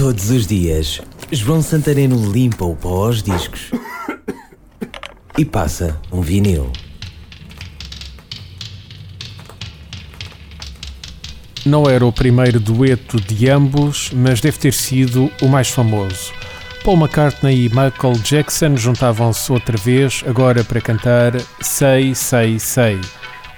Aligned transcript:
Todos 0.00 0.30
os 0.30 0.46
dias, 0.46 0.98
João 1.30 1.60
Santareno 1.60 2.32
limpa 2.32 2.64
o 2.64 2.74
pó 2.74 3.04
aos 3.04 3.22
discos 3.22 3.70
e 5.36 5.44
passa 5.44 6.00
um 6.10 6.22
vinil. 6.22 6.72
Não 11.66 11.84
era 11.86 12.06
o 12.06 12.10
primeiro 12.10 12.58
dueto 12.58 13.20
de 13.20 13.50
ambos, 13.50 14.10
mas 14.14 14.40
deve 14.40 14.56
ter 14.56 14.72
sido 14.72 15.30
o 15.42 15.48
mais 15.48 15.68
famoso. 15.68 16.32
Paul 16.82 16.96
McCartney 16.96 17.66
e 17.66 17.68
Michael 17.68 18.14
Jackson 18.24 18.78
juntavam-se 18.78 19.52
outra 19.52 19.76
vez, 19.76 20.24
agora 20.26 20.64
para 20.64 20.80
cantar 20.80 21.34
Say, 21.60 22.14
Say, 22.14 22.58
Say. 22.58 22.98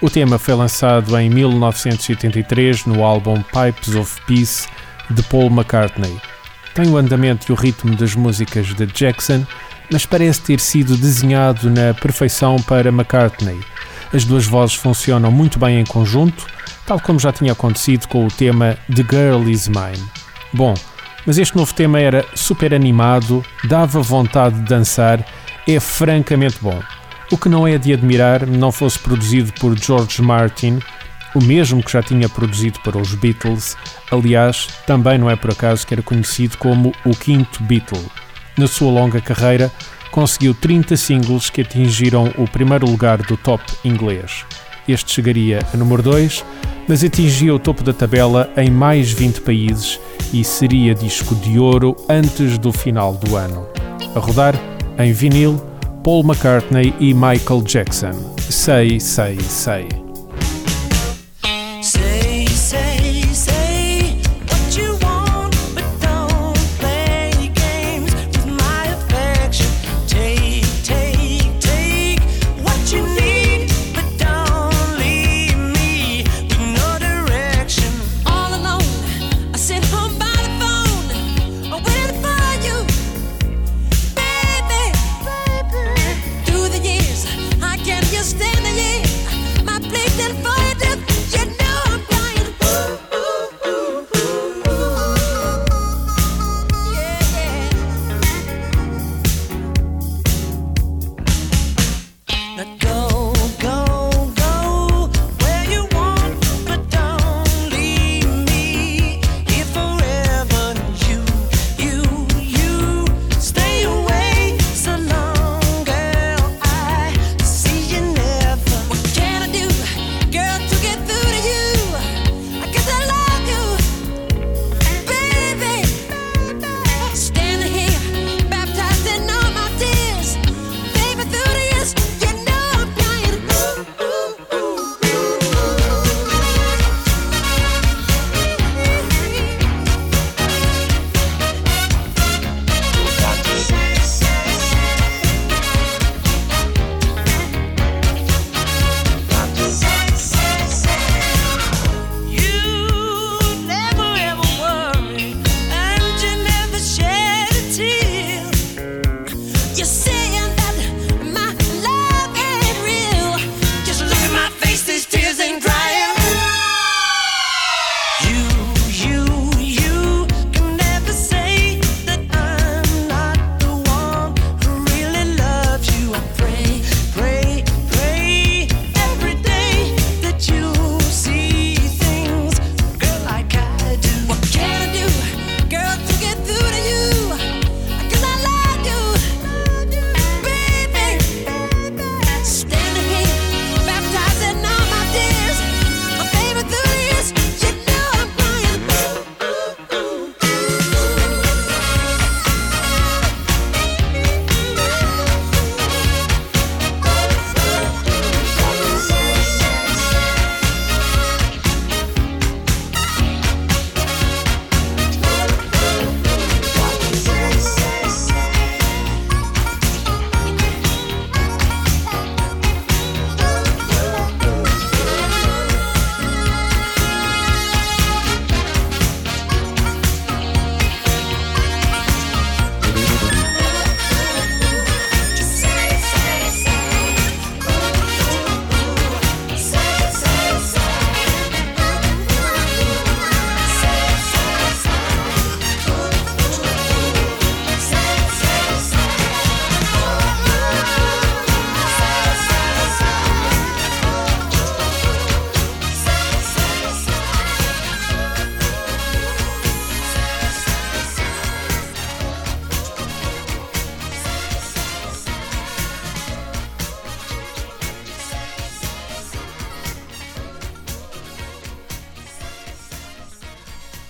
O 0.00 0.10
tema 0.10 0.40
foi 0.40 0.54
lançado 0.54 1.16
em 1.16 1.30
1983 1.30 2.86
no 2.86 3.04
álbum 3.04 3.40
Pipes 3.42 3.94
of 3.94 4.20
Peace 4.26 4.66
de 5.08 5.22
Paul 5.22 5.46
McCartney. 5.46 6.31
Tem 6.74 6.88
o 6.88 6.96
andamento 6.96 7.50
e 7.50 7.52
o 7.52 7.56
ritmo 7.56 7.94
das 7.94 8.14
músicas 8.14 8.66
de 8.74 8.86
Jackson, 8.86 9.46
mas 9.90 10.06
parece 10.06 10.40
ter 10.40 10.58
sido 10.58 10.96
desenhado 10.96 11.68
na 11.68 11.92
perfeição 11.92 12.56
para 12.56 12.88
McCartney. 12.88 13.60
As 14.12 14.24
duas 14.24 14.46
vozes 14.46 14.74
funcionam 14.74 15.30
muito 15.30 15.58
bem 15.58 15.80
em 15.80 15.84
conjunto, 15.84 16.46
tal 16.86 16.98
como 16.98 17.18
já 17.20 17.30
tinha 17.30 17.52
acontecido 17.52 18.08
com 18.08 18.26
o 18.26 18.30
tema 18.30 18.78
The 18.94 19.02
Girl 19.02 19.48
Is 19.48 19.68
Mine. 19.68 20.02
Bom, 20.52 20.74
mas 21.26 21.38
este 21.38 21.56
novo 21.56 21.72
tema 21.74 22.00
era 22.00 22.24
super 22.34 22.74
animado, 22.74 23.44
dava 23.64 24.00
vontade 24.00 24.56
de 24.56 24.62
dançar, 24.62 25.24
é 25.68 25.78
francamente 25.78 26.56
bom. 26.60 26.80
O 27.30 27.38
que 27.38 27.48
não 27.48 27.66
é 27.66 27.78
de 27.78 27.92
admirar 27.92 28.46
não 28.46 28.72
fosse 28.72 28.98
produzido 28.98 29.52
por 29.54 29.78
George 29.78 30.20
Martin, 30.20 30.80
o 31.34 31.42
mesmo 31.42 31.82
que 31.82 31.92
já 31.92 32.02
tinha 32.02 32.28
produzido 32.28 32.80
para 32.80 32.98
os 32.98 33.14
Beatles, 33.14 33.76
aliás, 34.10 34.68
também 34.86 35.18
não 35.18 35.30
é 35.30 35.36
por 35.36 35.50
acaso 35.50 35.86
que 35.86 35.94
era 35.94 36.02
conhecido 36.02 36.58
como 36.58 36.92
o 37.04 37.10
quinto 37.10 37.62
Beatle. 37.62 38.04
Na 38.56 38.66
sua 38.66 38.90
longa 38.90 39.20
carreira, 39.20 39.70
conseguiu 40.10 40.54
30 40.54 40.96
singles 40.96 41.48
que 41.48 41.62
atingiram 41.62 42.32
o 42.36 42.46
primeiro 42.46 42.86
lugar 42.86 43.18
do 43.18 43.36
top 43.36 43.64
inglês. 43.84 44.44
Este 44.86 45.12
chegaria 45.12 45.60
a 45.72 45.76
número 45.76 46.02
2, 46.02 46.44
mas 46.86 47.02
atingia 47.02 47.54
o 47.54 47.58
topo 47.58 47.82
da 47.82 47.92
tabela 47.92 48.50
em 48.56 48.70
mais 48.70 49.10
20 49.12 49.40
países 49.40 49.98
e 50.32 50.44
seria 50.44 50.94
disco 50.94 51.34
de 51.36 51.58
ouro 51.58 51.96
antes 52.08 52.58
do 52.58 52.72
final 52.72 53.14
do 53.14 53.36
ano. 53.36 53.66
A 54.14 54.18
rodar, 54.18 54.54
em 54.98 55.12
vinil, 55.12 55.56
Paul 56.04 56.24
McCartney 56.24 56.94
e 56.98 57.14
Michael 57.14 57.62
Jackson. 57.62 58.34
Say, 58.50 59.00
say, 59.00 59.40
say. 59.40 60.01